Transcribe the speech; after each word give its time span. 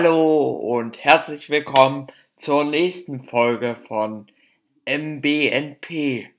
Hallo 0.00 0.52
und 0.52 1.02
herzlich 1.02 1.50
willkommen 1.50 2.06
zur 2.36 2.62
nächsten 2.62 3.20
Folge 3.24 3.74
von 3.74 4.28
MBNP. 4.86 6.30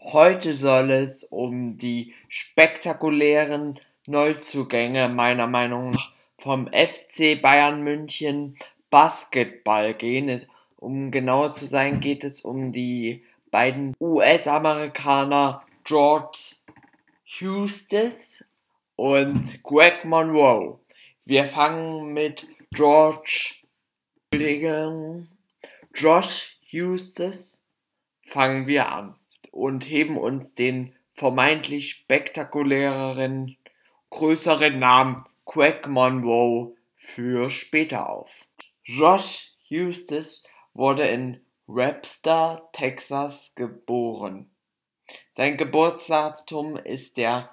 Heute 0.00 0.52
soll 0.52 0.90
es 0.90 1.24
um 1.24 1.78
die 1.78 2.12
spektakulären 2.28 3.80
Neuzugänge 4.06 5.08
meiner 5.08 5.46
Meinung 5.46 5.92
nach 5.92 6.12
vom 6.36 6.66
FC 6.66 7.40
Bayern 7.40 7.82
München 7.84 8.58
Basketball 8.90 9.94
gehen. 9.94 10.44
Um 10.76 11.10
genauer 11.10 11.54
zu 11.54 11.68
sein, 11.68 12.00
geht 12.00 12.22
es 12.22 12.42
um 12.42 12.70
die 12.70 13.24
beiden 13.50 13.96
US-Amerikaner 13.98 15.62
George 15.84 16.56
Hustis 17.40 18.44
und 18.96 19.62
Greg 19.62 20.04
Monroe. 20.04 20.78
Wir 21.30 21.46
fangen 21.46 22.12
mit 22.12 22.44
George 22.72 23.54
Josh 25.94 26.58
Hustis 26.72 27.64
fangen 28.22 28.66
wir 28.66 28.90
an 28.90 29.14
und 29.52 29.88
heben 29.88 30.18
uns 30.18 30.54
den 30.54 30.92
vermeintlich 31.12 31.90
spektakuläreren, 31.90 33.56
größeren 34.10 34.76
Namen 34.76 35.24
Greg 35.44 35.86
Monroe 35.86 36.74
für 36.96 37.48
später 37.48 38.10
auf. 38.10 38.48
Josh 38.82 39.52
Hustis 39.70 40.42
wurde 40.74 41.06
in 41.06 41.40
Webster, 41.68 42.68
Texas 42.72 43.52
geboren. 43.54 44.50
Sein 45.36 45.56
Geburtsdatum 45.56 46.76
ist 46.76 47.16
der 47.16 47.50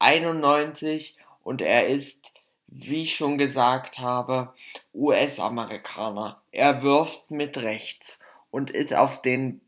19.12.1991 0.00 1.14
und 1.42 1.60
er 1.60 1.88
ist, 1.88 2.32
wie 2.66 3.02
ich 3.02 3.16
schon 3.16 3.38
gesagt 3.38 3.98
habe, 3.98 4.52
US-Amerikaner. 4.94 6.42
Er 6.52 6.82
wirft 6.82 7.30
mit 7.30 7.58
rechts 7.58 8.18
und 8.50 8.70
ist 8.70 8.94
auf 8.94 9.22
den 9.22 9.60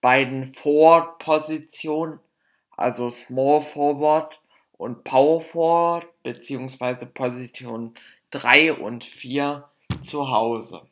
beiden 0.00 0.54
Forward-Positionen, 0.54 2.20
also 2.76 3.10
Small 3.10 3.62
Forward 3.62 4.38
und 4.76 5.04
Power 5.04 5.40
Forward, 5.40 6.06
beziehungsweise 6.22 7.06
Position 7.06 7.94
3 8.30 8.74
und 8.74 9.04
4 9.04 9.68
zu 10.00 10.30
Hause. 10.30 10.82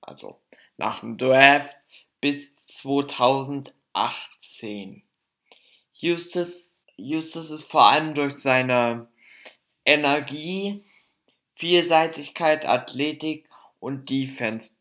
also 0.01 0.41
nach 0.77 0.99
dem 1.01 1.17
Draft, 1.17 1.75
bis 2.19 2.51
2018. 2.81 5.03
Justus 5.93 6.71
Justus 7.01 7.49
ist 7.49 7.63
vor 7.63 7.89
allem 7.89 8.13
durch 8.13 8.37
seine 8.37 9.07
Energie, 9.85 10.83
Vielseitigkeit, 11.55 12.65
Athletik 12.65 13.49
und 13.79 14.09
Defense 14.09 14.71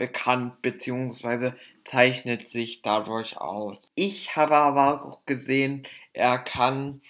bekannt 0.00 0.62
bzw. 0.62 1.52
zeichnet 1.84 2.48
sich 2.48 2.80
dadurch 2.80 3.36
aus. 3.36 3.88
Ich 3.94 4.34
habe 4.34 4.56
aber 4.56 5.04
auch 5.04 5.26
gesehen, 5.26 5.82
er 6.14 6.38
kann 6.38 7.02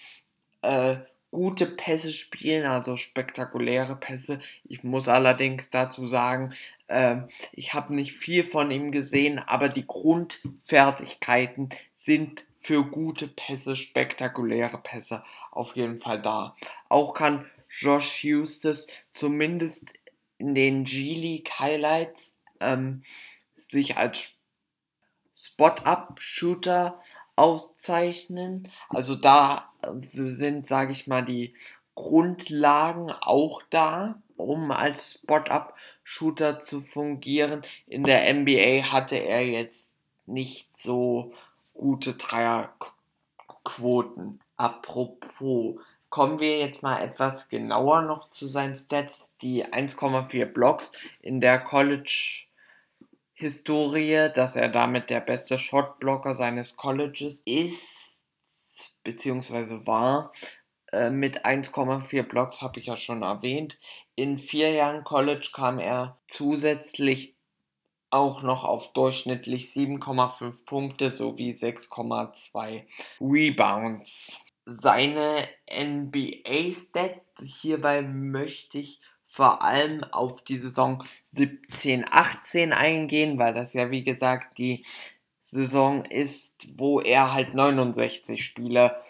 äh, 0.61 0.97
gute 1.31 1.67
Pässe 1.67 2.11
spielen, 2.11 2.65
also 2.65 2.97
spektakuläre 2.97 3.95
Pässe. 3.95 4.41
Ich 4.65 4.83
muss 4.83 5.07
allerdings 5.07 5.69
dazu 5.69 6.05
sagen, 6.05 6.53
äh, 6.87 7.21
ich 7.53 7.73
habe 7.73 7.95
nicht 7.95 8.11
viel 8.11 8.43
von 8.43 8.69
ihm 8.71 8.91
gesehen, 8.91 9.39
aber 9.39 9.69
die 9.69 9.87
Grundfertigkeiten 9.87 11.69
sind 11.95 12.43
für 12.59 12.83
gute 12.83 13.29
Pässe, 13.29 13.77
spektakuläre 13.77 14.79
Pässe 14.79 15.23
auf 15.51 15.77
jeden 15.77 15.99
Fall 15.99 16.21
da. 16.21 16.57
Auch 16.89 17.13
kann 17.13 17.49
Josh 17.69 18.21
Hustis 18.21 18.87
zumindest 19.13 19.93
in 20.37 20.55
den 20.55 20.83
G-League 20.83 21.57
Highlights 21.57 22.30
ähm, 22.61 23.03
sich 23.55 23.97
als 23.97 24.33
Spot-Up-Shooter 25.33 27.01
auszeichnen. 27.35 28.71
Also 28.89 29.15
da 29.15 29.71
sind, 29.95 30.67
sage 30.67 30.91
ich 30.91 31.07
mal, 31.07 31.25
die 31.25 31.55
Grundlagen 31.95 33.11
auch 33.11 33.63
da, 33.69 34.21
um 34.37 34.71
als 34.71 35.13
Spot-Up-Shooter 35.13 36.59
zu 36.59 36.81
fungieren. 36.81 37.63
In 37.87 38.03
der 38.03 38.31
NBA 38.33 38.91
hatte 38.91 39.15
er 39.15 39.45
jetzt 39.45 39.87
nicht 40.25 40.77
so 40.77 41.33
gute 41.73 42.13
Dreierquoten. 42.13 44.39
Apropos, 44.57 45.79
kommen 46.09 46.39
wir 46.39 46.59
jetzt 46.59 46.83
mal 46.83 47.01
etwas 47.01 47.49
genauer 47.49 48.03
noch 48.03 48.29
zu 48.29 48.45
seinen 48.45 48.75
Stats. 48.75 49.31
Die 49.41 49.65
1,4 49.65 50.45
Blocks 50.45 50.91
in 51.21 51.41
der 51.41 51.59
College 51.59 52.45
Historie, 53.41 54.29
dass 54.33 54.55
er 54.55 54.69
damit 54.69 55.09
der 55.09 55.19
beste 55.19 55.57
Shotblocker 55.57 56.35
seines 56.35 56.77
Colleges 56.77 57.41
ist, 57.45 58.21
beziehungsweise 59.03 59.87
war. 59.87 60.31
Äh, 60.91 61.09
mit 61.09 61.43
1,4 61.43 62.21
Blocks 62.21 62.61
habe 62.61 62.79
ich 62.79 62.85
ja 62.85 62.95
schon 62.95 63.23
erwähnt. 63.23 63.79
In 64.15 64.37
vier 64.37 64.69
Jahren 64.71 65.03
College 65.03 65.49
kam 65.53 65.79
er 65.79 66.19
zusätzlich 66.27 67.35
auch 68.11 68.43
noch 68.43 68.63
auf 68.63 68.93
durchschnittlich 68.93 69.71
7,5 69.71 70.65
Punkte 70.65 71.09
sowie 71.09 71.53
6,2 71.53 72.83
Rebounds. 73.19 74.37
Seine 74.65 75.47
NBA-Stats, 75.67 77.25
hierbei 77.41 78.03
möchte 78.03 78.77
ich 78.77 79.01
vor 79.31 79.61
allem 79.61 80.03
auf 80.03 80.43
die 80.43 80.57
Saison 80.57 81.05
17-18 81.33 82.73
eingehen, 82.73 83.39
weil 83.39 83.53
das 83.53 83.71
ja 83.71 83.89
wie 83.89 84.03
gesagt 84.03 84.57
die 84.57 84.85
Saison 85.41 86.03
ist, 86.03 86.67
wo 86.77 86.99
er 86.99 87.33
halt 87.33 87.53
69 87.53 88.43
Spiele 88.43 89.01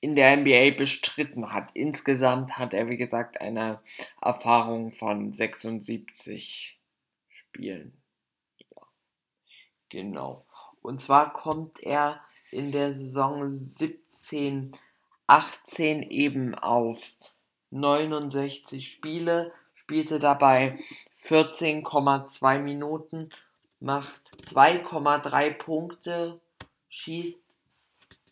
in 0.00 0.16
der 0.16 0.34
NBA 0.34 0.78
bestritten 0.78 1.52
hat. 1.52 1.72
Insgesamt 1.74 2.56
hat 2.56 2.72
er 2.72 2.88
wie 2.88 2.96
gesagt 2.96 3.38
eine 3.38 3.82
Erfahrung 4.22 4.92
von 4.92 5.34
76 5.34 6.80
spielen. 7.28 7.92
Ja, 8.56 8.82
genau. 9.90 10.46
Und 10.80 11.02
zwar 11.02 11.34
kommt 11.34 11.80
er 11.80 12.24
in 12.50 12.72
der 12.72 12.94
Saison 12.94 13.50
17, 13.50 14.74
18 15.26 16.02
eben 16.02 16.54
auf 16.54 17.12
69 17.72 18.92
Spiele, 18.92 19.52
spielte 19.74 20.18
dabei 20.18 20.78
14,2 21.18 22.58
Minuten, 22.60 23.30
macht 23.80 24.32
2,3 24.40 25.54
Punkte, 25.54 26.40
schießt 26.88 27.42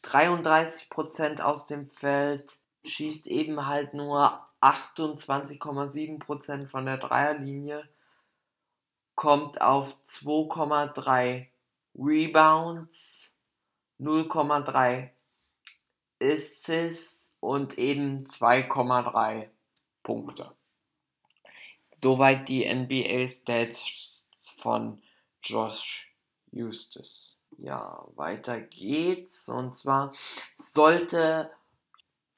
33% 0.04 1.40
aus 1.40 1.66
dem 1.66 1.88
Feld, 1.88 2.58
schießt 2.84 3.26
eben 3.26 3.66
halt 3.66 3.94
nur 3.94 4.46
28,7% 4.60 6.68
von 6.68 6.86
der 6.86 6.98
Dreierlinie, 6.98 7.88
kommt 9.14 9.60
auf 9.60 9.96
2,3 10.06 11.46
Rebounds, 11.94 13.32
0,3 13.98 15.10
Assists 16.22 17.19
und 17.40 17.78
eben 17.78 18.24
2,3 18.24 19.48
Punkte. 20.02 20.54
Soweit 22.02 22.48
die 22.48 22.64
NBA 22.72 23.26
Stats 23.26 24.24
von 24.58 25.02
Josh 25.42 26.08
Eustace. 26.54 27.40
Ja, 27.58 28.06
weiter 28.14 28.60
geht's. 28.60 29.48
Und 29.48 29.74
zwar 29.74 30.12
sollte 30.56 31.50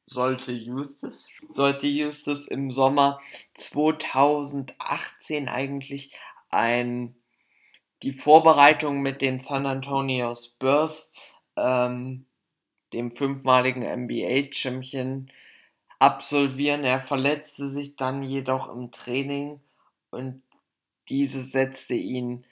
sollte 0.04 0.52
Eustace, 0.52 1.26
sollte 1.50 1.87
Eustace 1.87 2.46
im 2.46 2.70
Sommer 2.70 3.19
2018 3.55 5.48
eigentlich 5.48 6.14
ein, 6.50 7.16
die 8.02 8.12
Vorbereitung 8.12 9.00
mit 9.00 9.22
den 9.22 9.40
San 9.40 9.66
Antonio 9.66 10.34
Spurs, 10.34 11.12
ähm, 11.56 12.26
dem 12.92 13.12
fünfmaligen 13.12 13.82
NBA-Champion, 13.82 15.30
absolvieren. 15.98 16.84
Er 16.84 17.00
verletzte 17.00 17.70
sich 17.70 17.96
dann 17.96 18.22
jedoch 18.22 18.68
im 18.72 18.90
Training 18.90 19.60
und 20.10 20.42
dieses 21.08 21.52
setzte 21.52 21.94
ihn, 21.94 22.44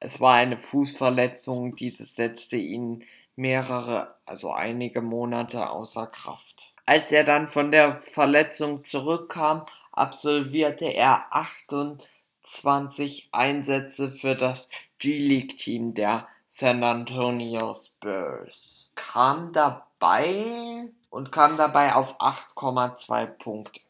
es 0.00 0.20
war 0.20 0.34
eine 0.34 0.58
Fußverletzung, 0.58 1.76
dieses 1.76 2.14
setzte 2.14 2.56
ihn 2.56 3.04
mehrere, 3.36 4.14
also 4.26 4.52
einige 4.52 5.02
Monate 5.02 5.70
außer 5.70 6.06
Kraft. 6.06 6.74
Als 6.84 7.12
er 7.12 7.24
dann 7.24 7.48
von 7.48 7.70
der 7.70 8.00
Verletzung 8.00 8.84
zurückkam, 8.84 9.66
absolvierte 9.92 10.86
er 10.86 11.26
28 11.30 13.28
Einsätze 13.32 14.12
für 14.12 14.34
das 14.34 14.68
G-League-Team 14.98 15.94
der 15.94 16.28
San 16.46 16.84
Antonio 16.84 17.74
Spurs. 17.74 18.85
Kam 18.96 19.52
dabei 19.52 20.88
und 21.10 21.30
kam 21.30 21.56
dabei 21.56 21.94
auf 21.94 22.20
8,2 22.20 23.26
Punkte. 23.26 23.80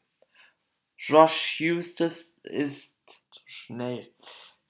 Josh 0.98 1.60
Eustace 1.62 2.36
ist 2.42 2.94
schnell. 3.46 4.12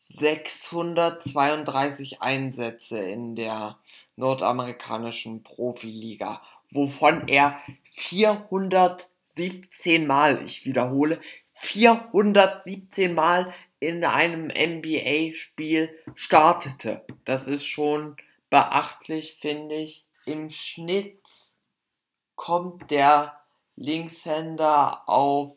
632 0.01 2.21
Einsätze 2.23 2.99
in 2.99 3.37
der 3.37 3.77
nordamerikanischen 4.17 5.43
Profiliga, 5.43 6.41
wovon 6.71 7.29
er 7.29 7.61
417 7.95 10.07
Mal, 10.07 10.43
ich 10.45 10.65
wiederhole, 10.65 11.21
417 11.55 13.15
Mal 13.15 13.53
in 13.81 14.05
einem 14.05 14.49
NBA-Spiel 14.49 15.91
startete. 16.15 17.05
Das 17.25 17.47
ist 17.47 17.65
schon 17.65 18.17
beachtlich, 18.51 19.37
finde 19.41 19.77
ich. 19.77 20.05
Im 20.25 20.49
Schnitt 20.51 21.23
kommt 22.35 22.91
der 22.91 23.41
Linkshänder 23.77 25.09
auf 25.09 25.55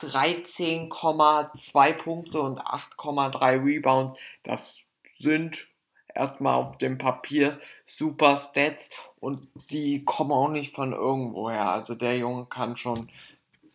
13,2 0.00 1.92
Punkte 1.94 2.40
und 2.40 2.60
8,3 2.60 3.64
Rebounds. 3.64 4.16
Das 4.42 4.80
sind 5.18 5.68
erstmal 6.14 6.54
auf 6.54 6.78
dem 6.78 6.98
Papier 6.98 7.60
super 7.86 8.36
Stats 8.36 8.90
und 9.20 9.48
die 9.70 10.04
kommen 10.04 10.32
auch 10.32 10.48
nicht 10.48 10.74
von 10.74 10.92
irgendwoher. 10.92 11.70
Also 11.70 11.94
der 11.94 12.18
Junge 12.18 12.46
kann 12.46 12.76
schon 12.76 13.10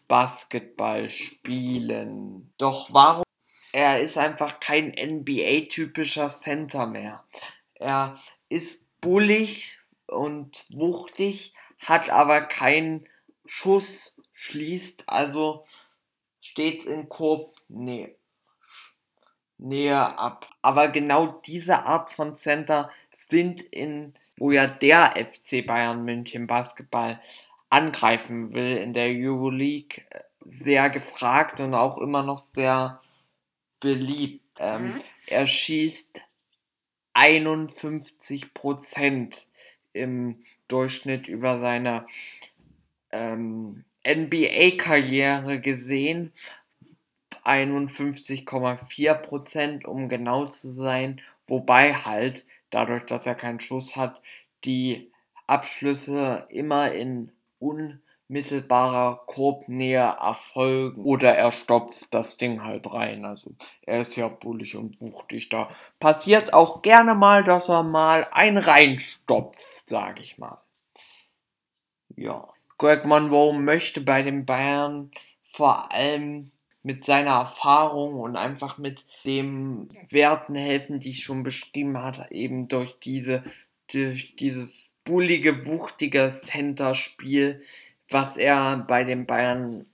Basketball 0.07 1.09
spielen. 1.09 2.51
Doch 2.57 2.91
warum? 2.91 3.23
Er 3.71 4.01
ist 4.01 4.17
einfach 4.17 4.59
kein 4.59 4.89
NBA-typischer 4.89 6.29
Center 6.29 6.87
mehr. 6.87 7.23
Er 7.75 8.19
ist 8.49 8.81
bullig 8.99 9.77
und 10.07 10.65
wuchtig, 10.71 11.53
hat 11.79 12.09
aber 12.09 12.41
keinen 12.41 13.07
Schuss, 13.45 14.17
schließt 14.33 15.03
also 15.07 15.65
stets 16.41 16.85
in 16.85 17.09
Korb 17.09 17.53
nee, 17.67 18.15
näher 19.57 20.19
ab. 20.19 20.49
Aber 20.61 20.87
genau 20.87 21.27
diese 21.45 21.85
Art 21.85 22.09
von 22.11 22.35
Center 22.35 22.89
sind 23.15 23.61
in, 23.61 24.13
wo 24.37 24.51
ja 24.51 24.67
der 24.67 25.13
FC 25.15 25.65
Bayern 25.65 26.03
München 26.03 26.47
Basketball 26.47 27.21
angreifen 27.69 28.53
will, 28.53 28.77
in 28.77 28.93
der 28.93 29.09
Euroleague 29.09 30.03
äh, 30.09 30.21
sehr 30.41 30.89
gefragt 30.89 31.59
und 31.59 31.75
auch 31.75 31.97
immer 31.99 32.23
noch 32.23 32.43
sehr 32.43 32.99
beliebt. 33.79 34.43
Ähm, 34.59 34.93
mhm. 34.93 35.01
Er 35.27 35.47
schießt 35.47 36.21
51 37.13 38.53
Prozent 38.53 39.47
im 39.93 40.43
Durchschnitt 40.67 41.27
über 41.27 41.59
seine 41.59 42.05
ähm, 43.11 43.85
NBA-Karriere 44.05 45.59
gesehen. 45.59 46.31
51,4%, 47.43 49.85
um 49.85 50.07
genau 50.09 50.45
zu 50.45 50.69
sein. 50.69 51.21
Wobei 51.47 51.93
halt, 51.93 52.45
dadurch, 52.69 53.05
dass 53.05 53.25
er 53.25 53.35
keinen 53.35 53.59
Schuss 53.59 53.95
hat, 53.95 54.21
die 54.65 55.11
Abschlüsse 55.47 56.45
immer 56.49 56.91
in 56.91 57.31
unmittelbarer 58.29 59.23
Korbnähe 59.25 60.15
erfolgen. 60.21 61.03
Oder 61.03 61.35
er 61.35 61.51
stopft 61.51 62.13
das 62.13 62.37
Ding 62.37 62.63
halt 62.63 62.91
rein. 62.91 63.25
Also 63.25 63.55
er 63.81 64.01
ist 64.01 64.15
ja 64.15 64.27
bullig 64.27 64.75
und 64.75 65.01
wuchtig. 65.01 65.49
Da 65.49 65.69
passiert 65.99 66.53
auch 66.53 66.81
gerne 66.81 67.15
mal, 67.15 67.43
dass 67.43 67.69
er 67.69 67.83
mal 67.83 68.27
ein 68.31 68.57
reinstopft, 68.57 69.89
sag 69.89 70.19
ich 70.21 70.37
mal. 70.37 70.61
Ja. 72.15 72.47
Greg 72.77 73.03
Monroe 73.03 73.53
möchte 73.53 73.99
bei 73.99 74.21
den 74.21 74.45
Bayern 74.45 75.11
vor 75.51 75.91
allem 75.91 76.51
mit 76.81 77.03
seiner 77.03 77.31
Erfahrung 77.31 78.21
und 78.21 78.37
einfach 78.37 78.77
mit 78.77 79.05
den 79.25 79.89
Werten 80.09 80.55
helfen, 80.55 81.01
die 81.01 81.09
ich 81.09 81.23
schon 81.23 81.43
beschrieben 81.43 82.01
hatte, 82.01 82.27
eben 82.31 82.69
durch 82.69 82.97
diese 82.99 83.43
durch 83.91 84.35
dieses 84.37 84.93
bullige, 85.03 85.65
wuchtige 85.65 86.29
Center-Spiel, 86.29 87.63
was 88.09 88.37
er 88.37 88.77
bei 88.77 89.03
den 89.03 89.25
Bayern 89.25 89.85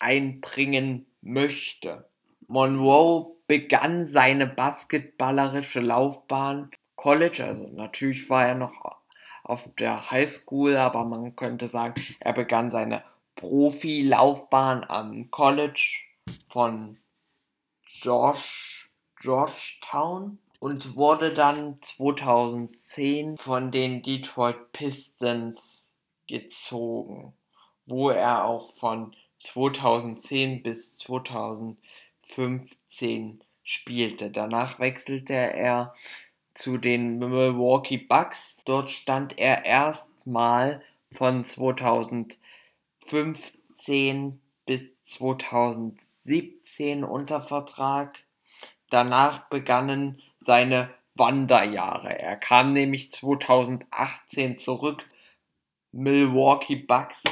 einbringen 0.00 1.06
möchte. 1.20 2.08
Monroe 2.46 3.36
begann 3.46 4.06
seine 4.06 4.46
basketballerische 4.46 5.80
Laufbahn 5.80 6.70
College, 6.96 7.44
also 7.44 7.68
natürlich 7.68 8.28
war 8.30 8.46
er 8.46 8.54
noch 8.54 8.98
auf 9.42 9.68
der 9.78 10.10
Highschool, 10.10 10.76
aber 10.76 11.04
man 11.04 11.36
könnte 11.36 11.66
sagen, 11.66 12.00
er 12.20 12.32
begann 12.32 12.70
seine 12.70 13.02
Profilaufbahn 13.36 14.84
am 14.84 15.30
College 15.30 15.98
von 16.46 16.98
Josh 17.84 18.88
Georgetown 19.20 20.38
und 20.60 20.96
wurde 20.96 21.32
dann 21.32 21.78
2010 21.82 23.36
von 23.36 23.70
den 23.70 24.02
Detroit 24.02 24.72
Pistons 24.72 25.92
gezogen, 26.26 27.34
wo 27.86 28.10
er 28.10 28.44
auch 28.44 28.72
von 28.74 29.14
2010 29.38 30.62
bis 30.62 30.96
2015 30.96 33.42
spielte. 33.62 34.30
Danach 34.30 34.78
wechselte 34.78 35.32
er 35.34 35.94
zu 36.54 36.78
den 36.78 37.18
Milwaukee 37.18 37.98
Bucks. 37.98 38.62
Dort 38.64 38.90
stand 38.90 39.38
er 39.38 39.64
erstmal 39.64 40.82
von 41.12 41.44
2015 41.44 44.40
bis 44.66 44.90
2017 45.04 47.04
unter 47.04 47.40
Vertrag. 47.40 48.18
Danach 48.90 49.48
begannen 49.48 50.20
seine 50.38 50.90
Wanderjahre. 51.14 52.18
Er 52.18 52.36
kam 52.36 52.72
nämlich 52.72 53.12
2018 53.12 54.58
zurück. 54.58 55.06
Milwaukee 55.92 56.76
Bucks 56.76 57.22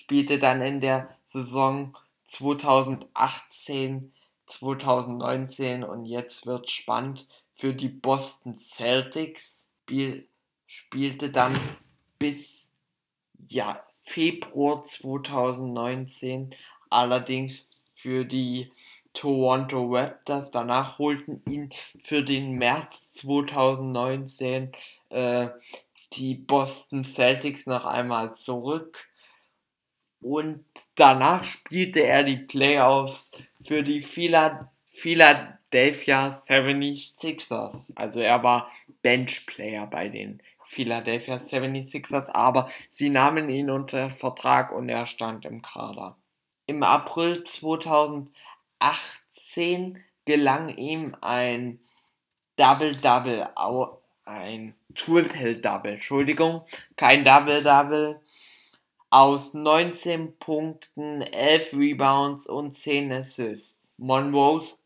spielte 0.00 0.38
dann 0.38 0.62
in 0.62 0.80
der 0.80 1.14
Saison 1.26 1.96
2018, 2.24 4.12
2019 4.46 5.84
und 5.84 6.06
jetzt 6.06 6.46
wird 6.46 6.70
spannend 6.70 7.26
für 7.54 7.74
die 7.74 7.88
Boston 7.88 8.56
Celtics. 8.56 9.66
Spiel, 9.82 10.26
spielte 10.66 11.30
dann 11.30 11.58
bis 12.18 12.66
ja, 13.48 13.82
Februar 14.02 14.84
2019 14.84 16.54
allerdings 16.88 17.68
für 17.94 18.24
die 18.24 18.70
Toronto 19.12 19.94
Raptors. 19.94 20.50
Danach 20.50 20.98
holten 20.98 21.42
ihn 21.46 21.70
für 22.02 22.22
den 22.22 22.52
März 22.52 23.12
2019 23.12 24.72
äh, 25.10 25.48
die 26.12 26.36
Boston 26.36 27.04
Celtics 27.04 27.66
noch 27.66 27.84
einmal 27.84 28.34
zurück. 28.34 29.09
Und 30.20 30.64
danach 30.96 31.44
spielte 31.44 32.00
er 32.00 32.24
die 32.24 32.36
Playoffs 32.36 33.32
für 33.66 33.82
die 33.82 34.02
Philadelphia 34.02 34.68
76ers. 36.46 37.92
Also 37.96 38.20
er 38.20 38.42
war 38.42 38.70
Benchplayer 39.02 39.86
bei 39.86 40.08
den 40.08 40.42
Philadelphia 40.66 41.36
76ers, 41.36 42.30
aber 42.30 42.70
sie 42.90 43.10
nahmen 43.10 43.50
ihn 43.50 43.70
unter 43.70 44.10
Vertrag 44.10 44.72
und 44.72 44.88
er 44.88 45.06
stand 45.06 45.44
im 45.44 45.60
Kader. 45.62 46.16
Im 46.66 46.84
April 46.84 47.42
2018 47.42 49.98
gelang 50.26 50.68
ihm 50.76 51.16
ein 51.20 51.80
Double-Double, 52.56 53.48
ein 54.26 54.74
Triple-Double, 54.94 55.94
Entschuldigung, 55.94 56.62
kein 56.94 57.24
Double-Double, 57.24 58.20
aus 59.10 59.54
19 59.54 60.38
Punkten, 60.38 61.20
11 61.20 61.72
Rebounds 61.74 62.46
und 62.46 62.72
10 62.72 63.12
Assists. 63.12 63.92
Monroes 63.96 64.80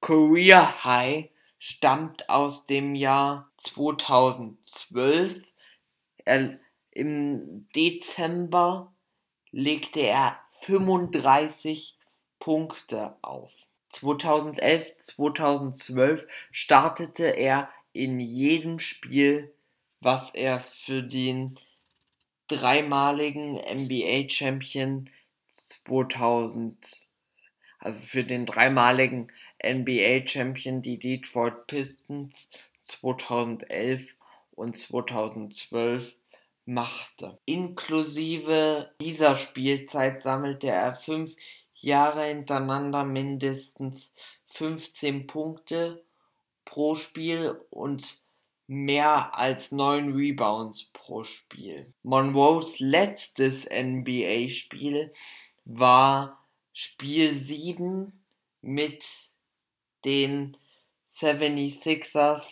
Career 0.00 0.84
High 0.84 1.30
stammt 1.58 2.28
aus 2.28 2.66
dem 2.66 2.94
Jahr 2.94 3.50
2012. 3.58 5.42
Er, 6.24 6.58
Im 6.90 7.68
Dezember 7.74 8.92
legte 9.52 10.00
er 10.00 10.40
35 10.62 11.96
Punkte 12.40 13.16
auf. 13.22 13.52
2011, 13.90 14.96
2012 14.98 16.26
startete 16.50 17.24
er 17.36 17.70
in 17.92 18.20
jedem 18.20 18.78
Spiel, 18.78 19.54
was 20.00 20.34
er 20.34 20.60
für 20.60 21.02
den 21.02 21.58
dreimaligen 22.48 23.54
NBA 23.54 24.28
Champion 24.28 25.10
2000, 25.50 27.06
also 27.78 27.98
für 28.00 28.24
den 28.24 28.46
dreimaligen 28.46 29.32
NBA 29.64 30.26
Champion, 30.26 30.82
die 30.82 30.98
Detroit 30.98 31.66
Pistons 31.66 32.48
2011 32.84 34.02
und 34.52 34.76
2012 34.76 36.16
machte. 36.64 37.38
Inklusive 37.44 38.90
dieser 39.00 39.36
Spielzeit 39.36 40.22
sammelte 40.22 40.68
er 40.68 40.96
fünf 40.96 41.34
Jahre 41.74 42.24
hintereinander 42.24 43.04
mindestens 43.04 44.12
15 44.48 45.26
Punkte 45.26 46.02
pro 46.64 46.94
Spiel 46.94 47.60
und 47.70 48.18
mehr 48.66 49.38
als 49.38 49.72
9 49.72 50.12
Rebounds 50.12 50.90
pro 50.92 51.24
Spiel. 51.24 51.92
Monroes 52.02 52.78
letztes 52.78 53.66
NBA-Spiel 53.66 55.12
war 55.64 56.46
Spiel 56.72 57.38
7 57.38 58.24
mit 58.60 59.06
den 60.04 60.56
76ers 61.08 62.44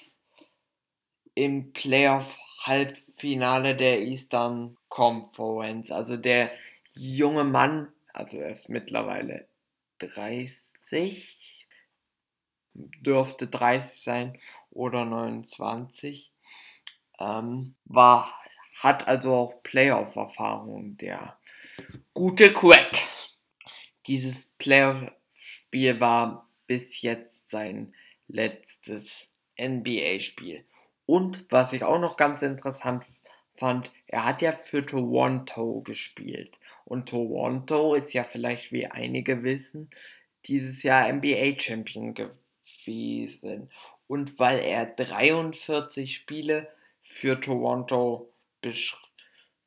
im 1.34 1.72
Playoff-Halbfinale 1.72 3.76
der 3.76 4.02
Eastern 4.02 4.76
Conference. 4.88 5.90
Also 5.90 6.16
der 6.16 6.52
junge 6.94 7.44
Mann, 7.44 7.92
also 8.12 8.38
er 8.38 8.50
ist 8.50 8.68
mittlerweile 8.68 9.48
30, 9.98 11.43
dürfte 12.74 13.46
30 13.46 14.00
sein 14.00 14.38
oder 14.70 15.04
29. 15.04 16.30
Ähm, 17.18 17.74
war, 17.84 18.34
hat 18.80 19.06
also 19.06 19.34
auch 19.34 19.62
Playoff-Erfahrung, 19.62 20.96
der 20.96 21.38
gute 22.12 22.52
Crack. 22.52 22.90
Dieses 24.06 24.46
Playoff-Spiel 24.58 26.00
war 26.00 26.48
bis 26.66 27.00
jetzt 27.02 27.50
sein 27.50 27.94
letztes 28.28 29.26
NBA-Spiel. 29.58 30.64
Und 31.06 31.44
was 31.50 31.72
ich 31.72 31.84
auch 31.84 32.00
noch 32.00 32.16
ganz 32.16 32.42
interessant 32.42 33.04
fand, 33.54 33.92
er 34.06 34.24
hat 34.24 34.42
ja 34.42 34.52
für 34.52 34.84
Toronto 34.84 35.80
gespielt. 35.82 36.58
Und 36.84 37.08
Toronto 37.08 37.94
ist 37.94 38.12
ja 38.12 38.24
vielleicht, 38.24 38.72
wie 38.72 38.86
einige 38.86 39.42
wissen, 39.42 39.90
dieses 40.46 40.82
Jahr 40.82 41.10
NBA-Champion 41.10 42.14
gewesen. 42.84 43.70
Und 44.06 44.38
weil 44.38 44.60
er 44.60 44.86
43 44.86 46.14
Spiele 46.14 46.68
für 47.02 47.40
Toronto 47.40 48.32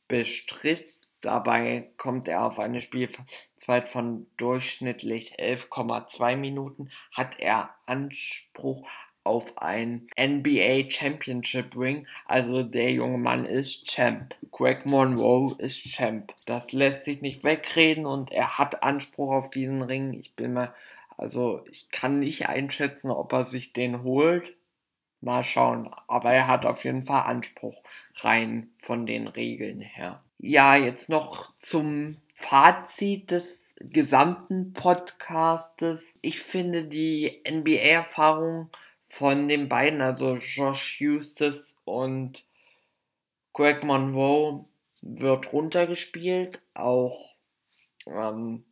bestritt, 0.08 1.00
dabei 1.22 1.90
kommt 1.98 2.28
er 2.28 2.46
auf 2.46 2.60
eine 2.60 2.82
Spielzeit 2.82 3.90
von 3.90 4.28
durchschnittlich 4.38 5.40
11,2 5.40 6.36
Minuten, 6.36 6.90
hat 7.12 7.40
er 7.40 7.76
Anspruch 7.86 8.88
auf 9.28 9.58
ein 9.58 10.08
NBA 10.18 10.90
Championship 10.90 11.76
Ring. 11.76 12.08
Also 12.26 12.64
der 12.64 12.92
junge 12.92 13.18
Mann 13.18 13.46
ist 13.46 13.86
Champ. 13.86 14.34
Greg 14.52 14.86
Monroe 14.86 15.54
ist 15.58 15.84
Champ. 15.84 16.34
Das 16.46 16.72
lässt 16.72 17.04
sich 17.04 17.22
nicht 17.22 17.44
wegreden 17.44 18.06
und 18.06 18.32
er 18.32 18.58
hat 18.58 18.84
Anspruch 18.84 19.34
auf 19.34 19.50
diesen 19.50 19.82
Ring. 19.82 20.14
Ich 20.14 20.34
bin 20.34 20.54
mal 20.54 20.74
also 21.18 21.66
ich 21.72 21.90
kann 21.90 22.20
nicht 22.20 22.48
einschätzen, 22.48 23.10
ob 23.10 23.34
er 23.34 23.44
sich 23.44 23.74
den 23.74 24.04
holt. 24.04 24.56
Mal 25.20 25.44
schauen. 25.44 25.90
Aber 26.08 26.32
er 26.32 26.48
hat 26.48 26.66
auf 26.66 26.84
jeden 26.84 27.02
Fall 27.02 27.24
Anspruch 27.24 27.82
rein 28.18 28.70
von 28.80 29.08
den 29.08 29.28
Regeln 29.28 29.80
her. 29.80 30.24
Ja, 30.38 30.76
jetzt 30.76 31.10
noch 31.10 31.56
zum 31.58 32.18
Fazit 32.34 33.32
des 33.32 33.64
gesamten 33.80 34.74
Podcastes. 34.74 36.20
Ich 36.22 36.40
finde 36.40 36.86
die 36.86 37.42
NBA-Erfahrung 37.50 38.70
von 39.04 39.48
den 39.48 39.68
beiden, 39.70 40.02
also 40.02 40.36
Josh 40.36 41.00
Eustace 41.02 41.76
und 41.84 42.46
Greg 43.54 43.84
Monroe, 43.84 44.66
wird 45.02 45.52
runtergespielt. 45.52 46.62
Auch 46.76 47.34
ähm, 48.06 48.67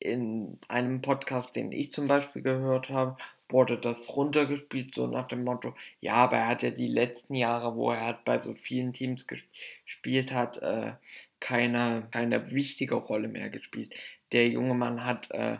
in 0.00 0.58
einem 0.68 1.02
Podcast, 1.02 1.54
den 1.54 1.72
ich 1.72 1.92
zum 1.92 2.08
Beispiel 2.08 2.42
gehört 2.42 2.88
habe, 2.88 3.16
wurde 3.48 3.78
das 3.78 4.16
runtergespielt, 4.16 4.94
so 4.94 5.06
nach 5.06 5.28
dem 5.28 5.44
Motto, 5.44 5.74
ja, 6.00 6.14
aber 6.14 6.38
er 6.38 6.48
hat 6.48 6.62
ja 6.62 6.70
die 6.70 6.88
letzten 6.88 7.34
Jahre, 7.34 7.76
wo 7.76 7.90
er 7.90 8.04
halt 8.04 8.24
bei 8.24 8.38
so 8.38 8.54
vielen 8.54 8.92
Teams 8.92 9.26
gespielt 9.26 10.32
hat, 10.32 10.58
äh, 10.58 10.92
keine, 11.40 12.06
keine 12.10 12.50
wichtige 12.52 12.94
Rolle 12.94 13.28
mehr 13.28 13.50
gespielt. 13.50 13.92
Der 14.32 14.48
junge 14.48 14.74
Mann 14.74 15.04
hat 15.04 15.30
äh, 15.32 15.58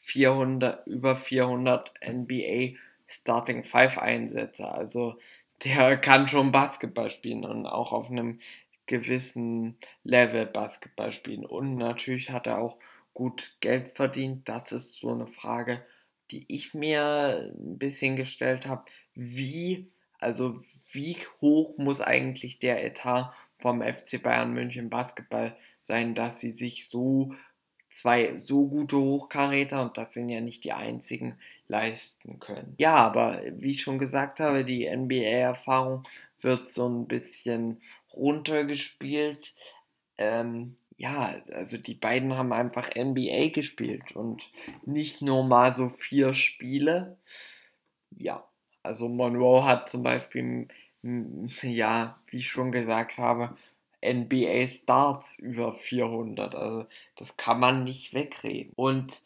400, 0.00 0.86
über 0.86 1.16
400 1.16 1.92
NBA 2.06 2.78
Starting 3.06 3.64
Five 3.64 3.98
Einsätze, 3.98 4.70
also 4.70 5.18
der 5.64 5.96
kann 6.00 6.28
schon 6.28 6.52
Basketball 6.52 7.10
spielen 7.10 7.44
und 7.44 7.66
auch 7.66 7.92
auf 7.92 8.10
einem 8.10 8.40
gewissen 8.86 9.76
Level 10.02 10.46
Basketball 10.46 11.12
spielen. 11.12 11.44
Und 11.44 11.76
natürlich 11.76 12.30
hat 12.30 12.46
er 12.46 12.58
auch 12.58 12.78
gut 13.18 13.56
Geld 13.58 13.96
verdient. 13.96 14.48
Das 14.48 14.70
ist 14.70 15.00
so 15.00 15.10
eine 15.10 15.26
Frage, 15.26 15.84
die 16.30 16.44
ich 16.46 16.72
mir 16.72 17.52
ein 17.52 17.76
bisschen 17.76 18.14
gestellt 18.14 18.68
habe, 18.68 18.84
wie, 19.14 19.90
also 20.20 20.62
wie 20.92 21.16
hoch 21.40 21.76
muss 21.78 22.00
eigentlich 22.00 22.60
der 22.60 22.84
Etat 22.84 23.34
vom 23.58 23.82
FC 23.82 24.22
Bayern 24.22 24.52
München 24.52 24.88
Basketball 24.88 25.56
sein, 25.82 26.14
dass 26.14 26.38
sie 26.38 26.52
sich 26.52 26.88
so 26.88 27.34
zwei 27.92 28.38
so 28.38 28.68
gute 28.68 28.96
Hochkaräter, 28.96 29.82
und 29.82 29.98
das 29.98 30.14
sind 30.14 30.28
ja 30.28 30.40
nicht 30.40 30.62
die 30.62 30.72
einzigen, 30.72 31.40
leisten 31.66 32.38
können. 32.38 32.74
Ja, 32.78 32.94
aber 32.94 33.42
wie 33.50 33.72
ich 33.72 33.82
schon 33.82 33.98
gesagt 33.98 34.38
habe, 34.38 34.64
die 34.64 34.88
NBA-Erfahrung 34.88 36.04
wird 36.40 36.68
so 36.68 36.88
ein 36.88 37.08
bisschen 37.08 37.82
runtergespielt. 38.14 39.54
Ähm, 40.18 40.76
ja, 40.98 41.40
also 41.52 41.78
die 41.78 41.94
beiden 41.94 42.36
haben 42.36 42.52
einfach 42.52 42.90
NBA 42.96 43.50
gespielt 43.54 44.16
und 44.16 44.42
nicht 44.84 45.22
nur 45.22 45.44
mal 45.44 45.74
so 45.74 45.88
vier 45.88 46.34
Spiele. 46.34 47.16
Ja, 48.10 48.44
also 48.82 49.08
Monroe 49.08 49.64
hat 49.64 49.88
zum 49.88 50.02
Beispiel, 50.02 50.66
ja, 51.62 52.20
wie 52.26 52.38
ich 52.38 52.50
schon 52.50 52.72
gesagt 52.72 53.16
habe, 53.16 53.56
NBA 54.04 54.66
Starts 54.66 55.38
über 55.38 55.72
400. 55.72 56.54
Also 56.56 56.86
das 57.14 57.36
kann 57.36 57.60
man 57.60 57.84
nicht 57.84 58.12
wegreden. 58.12 58.72
Und 58.74 59.22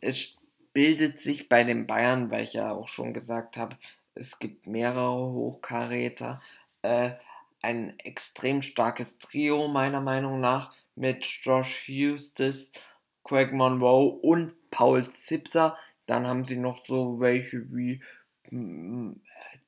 es 0.00 0.36
bildet 0.72 1.20
sich 1.20 1.48
bei 1.48 1.62
den 1.62 1.86
Bayern, 1.86 2.32
weil 2.32 2.44
ich 2.44 2.54
ja 2.54 2.72
auch 2.72 2.88
schon 2.88 3.14
gesagt 3.14 3.56
habe, 3.56 3.78
es 4.16 4.40
gibt 4.40 4.66
mehrere 4.66 5.30
Hochkaräter, 5.32 6.42
äh, 6.82 7.12
ein 7.62 7.96
extrem 8.00 8.60
starkes 8.60 9.18
Trio 9.18 9.68
meiner 9.68 10.00
Meinung 10.00 10.40
nach 10.40 10.72
mit 10.96 11.24
Josh 11.24 11.88
Eustace, 11.88 12.72
Craig 13.24 13.52
Monroe 13.52 14.08
und 14.20 14.52
Paul 14.70 15.08
Zipser. 15.08 15.76
Dann 16.06 16.26
haben 16.26 16.44
sie 16.44 16.56
noch 16.56 16.84
so 16.86 17.20
welche 17.20 17.72
wie 17.72 18.00
mm, 18.50 19.12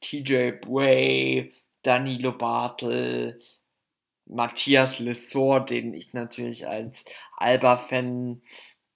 TJ 0.00 0.52
Bray, 0.60 1.52
Danilo 1.82 2.32
Bartel, 2.32 3.38
Matthias 4.26 4.98
Lessor, 4.98 5.64
den 5.64 5.94
ich 5.94 6.12
natürlich 6.12 6.66
als 6.66 7.04
Alba-Fan 7.36 8.42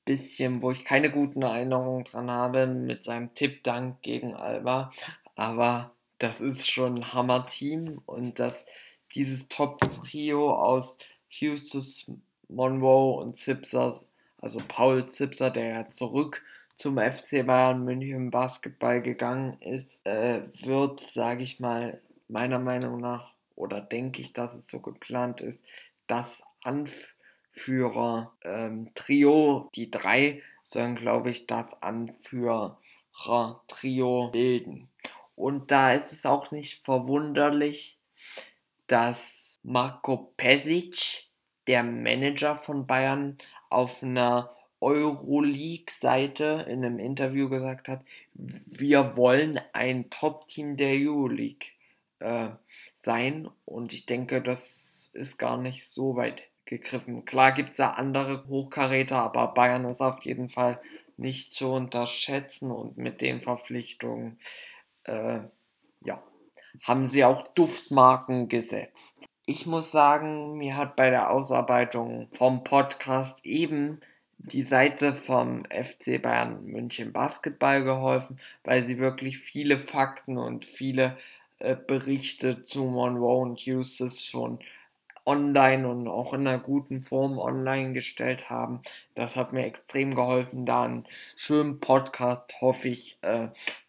bisschen, 0.05 0.63
wo 0.63 0.71
ich 0.71 0.85
keine 0.85 1.11
guten 1.11 1.43
Erinnerungen 1.43 2.05
dran 2.05 2.31
habe, 2.31 2.67
mit 2.67 3.05
seinem 3.05 3.35
Tippdank 3.35 4.03
gegen 4.03 4.35
Alba. 4.35 4.93
Aber 5.37 5.95
das 6.19 6.41
ist 6.41 6.71
schon 6.71 6.99
ein 6.99 7.13
Hammer-Team 7.13 8.03
und 8.07 8.39
dass 8.39 8.67
dieses 9.15 9.49
Top-Trio 9.49 10.53
aus 10.55 10.99
Houston, 11.41 12.23
Monroe 12.49 13.21
und 13.21 13.37
Zipser, 13.39 14.01
also 14.39 14.61
Paul 14.69 15.07
Zipser, 15.07 15.51
der 15.51 15.69
ja 15.69 15.89
zurück 15.89 16.43
zum 16.77 16.99
FC 16.99 17.47
Bayern 17.47 17.85
München 17.85 18.31
Basketball 18.31 19.01
gegangen 19.03 19.57
ist, 19.61 19.91
äh, 20.05 20.43
wird, 20.63 21.01
sage 21.15 21.45
ich 21.45 21.61
mal, 21.61 22.01
meiner 22.29 22.59
Meinung 22.59 23.01
nach 23.01 23.33
oder 23.55 23.81
denke 23.81 24.21
ich, 24.23 24.33
dass 24.33 24.55
es 24.55 24.67
so 24.69 24.81
geplant 24.81 25.41
ist, 25.41 25.61
das 26.07 26.43
Anführer-Trio, 26.65 29.61
ähm, 29.63 29.69
die 29.75 29.91
drei 29.91 30.43
sollen, 30.65 30.97
glaube 30.97 31.31
ich, 31.31 31.47
das 31.47 31.67
Anführer-Trio 31.83 34.31
bilden. 34.31 34.89
Und 35.37 35.71
da 35.71 35.93
ist 35.93 36.13
es 36.13 36.27
auch 36.27 36.51
nicht 36.51 36.85
verwunderlich, 36.85 37.99
dass 38.87 39.52
Marco 39.63 40.33
Pesic, 40.37 41.29
der 41.67 41.83
Manager 41.83 42.57
von 42.57 42.87
Bayern, 42.87 43.39
auf 43.71 44.03
einer 44.03 44.55
Euroleague-Seite 44.81 46.67
in 46.69 46.85
einem 46.85 46.99
Interview 46.99 47.49
gesagt 47.49 47.89
hat, 47.89 48.05
wir 48.35 49.17
wollen 49.17 49.61
ein 49.73 50.11
Top-Team 50.11 50.77
der 50.77 50.95
Euroleague 50.95 51.69
äh, 52.19 52.49
sein. 52.95 53.49
Und 53.65 53.93
ich 53.93 54.07
denke, 54.07 54.43
das 54.43 55.11
ist 55.15 55.39
gar 55.39 55.57
nicht 55.57 55.87
so 55.87 56.17
weit 56.17 56.43
gegriffen. 56.65 57.25
Klar 57.25 57.53
gibt 57.53 57.71
es 57.71 57.77
da 57.77 57.91
andere 57.91 58.47
Hochkaräter, 58.49 59.17
aber 59.17 59.55
Bayern 59.55 59.85
ist 59.85 60.01
auf 60.01 60.23
jeden 60.25 60.49
Fall 60.49 60.81
nicht 61.17 61.55
zu 61.55 61.71
unterschätzen 61.73 62.71
und 62.71 62.97
mit 62.97 63.21
den 63.21 63.41
Verpflichtungen, 63.41 64.39
äh, 65.05 65.41
ja, 66.05 66.23
haben 66.83 67.11
sie 67.11 67.25
auch 67.25 67.47
Duftmarken 67.49 68.49
gesetzt. 68.49 69.21
Ich 69.45 69.67
muss 69.67 69.91
sagen, 69.91 70.57
mir 70.57 70.77
hat 70.77 70.95
bei 70.95 71.11
der 71.11 71.31
Ausarbeitung 71.31 72.29
vom 72.33 72.63
Podcast 72.63 73.45
eben 73.45 74.01
die 74.39 74.63
Seite 74.63 75.15
vom 75.15 75.65
FC 75.65 76.23
Bayern 76.23 76.65
München 76.65 77.13
Basketball 77.13 77.83
geholfen, 77.83 78.39
weil 78.63 78.87
sie 78.87 78.99
wirklich 78.99 79.39
viele 79.41 79.79
Fakten 79.79 80.39
und 80.39 80.65
viele 80.65 81.17
äh, 81.59 81.75
Berichte 81.75 82.63
zu 82.63 82.85
Monroe 82.85 83.43
und 83.43 83.67
Eustace 83.67 84.25
schon 84.25 84.61
online 85.27 85.89
und 85.89 86.07
auch 86.07 86.35
in 86.35 86.47
einer 86.47 86.61
guten 86.61 87.03
Form 87.03 87.39
online 87.39 87.95
gestellt 87.95 88.49
haben. 88.49 88.81
Das 89.17 89.35
hat 89.35 89.53
mir 89.53 89.67
extrem 89.67 90.15
geholfen, 90.15 90.67
da 90.67 90.85
einen 90.85 91.05
schönen 91.37 91.81
Podcast, 91.81 92.61
hoffe 92.61 92.89
ich, 92.89 93.19
äh, 93.23 93.49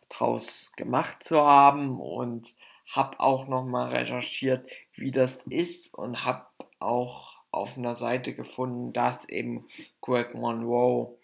draus 0.10 0.72
gemacht 0.78 1.24
zu 1.24 1.42
haben 1.42 2.00
und 2.00 2.54
habe 2.92 3.20
auch 3.20 3.48
nochmal 3.48 3.90
recherchiert, 3.96 4.70
wie 4.96 5.12
das 5.12 5.38
ist 5.50 5.94
und 5.96 6.26
habe 6.26 6.46
auch 6.80 7.34
auf 7.52 7.78
einer 7.78 7.96
Seite 7.96 8.34
gefunden, 8.34 8.94
dass 8.94 9.24
eben 9.30 9.68
Greg 10.02 10.34
Monroe 10.36 11.16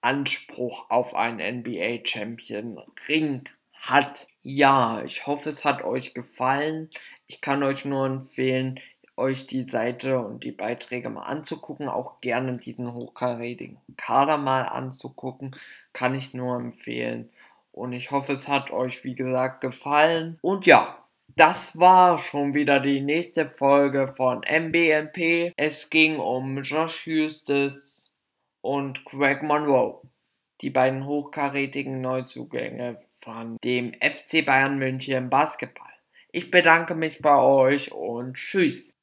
Anspruch 0.00 0.90
auf 0.90 1.14
einen 1.14 1.60
NBA 1.60 2.00
Champion 2.04 2.80
Ring 3.08 3.48
hat. 3.72 4.28
Ja, 4.42 5.02
ich 5.04 5.26
hoffe, 5.26 5.48
es 5.48 5.64
hat 5.64 5.82
euch 5.82 6.14
gefallen. 6.14 6.90
Ich 7.26 7.40
kann 7.40 7.62
euch 7.62 7.84
nur 7.84 8.06
empfehlen, 8.06 8.80
euch 9.16 9.46
die 9.46 9.62
Seite 9.62 10.20
und 10.20 10.44
die 10.44 10.52
Beiträge 10.52 11.10
mal 11.10 11.24
anzugucken. 11.24 11.88
Auch 11.88 12.20
gerne 12.20 12.56
diesen 12.58 12.92
hochkarätigen 12.92 13.78
Kader 13.96 14.38
mal 14.38 14.62
anzugucken. 14.62 15.56
Kann 15.92 16.14
ich 16.14 16.34
nur 16.34 16.56
empfehlen. 16.56 17.30
Und 17.72 17.92
ich 17.92 18.10
hoffe, 18.10 18.32
es 18.32 18.48
hat 18.48 18.70
euch, 18.70 19.04
wie 19.04 19.14
gesagt, 19.14 19.60
gefallen. 19.60 20.38
Und 20.42 20.66
ja, 20.66 20.98
das 21.36 21.78
war 21.78 22.18
schon 22.18 22.54
wieder 22.54 22.80
die 22.80 23.00
nächste 23.00 23.48
Folge 23.48 24.12
von 24.16 24.40
MBNP. 24.40 25.52
Es 25.56 25.88
ging 25.88 26.18
um 26.18 26.62
Josh 26.62 27.06
Eustace 27.06 28.12
und 28.60 29.04
Greg 29.04 29.42
Monroe. 29.42 30.02
Die 30.60 30.70
beiden 30.70 31.06
hochkarätigen 31.06 32.00
Neuzugänge 32.00 32.98
von 33.20 33.56
dem 33.62 33.92
FC 33.94 34.44
Bayern 34.44 34.78
München 34.78 35.30
Basketball. 35.30 35.92
Ich 36.32 36.50
bedanke 36.50 36.94
mich 36.94 37.20
bei 37.20 37.38
euch 37.38 37.92
und 37.92 38.34
tschüss. 38.34 38.97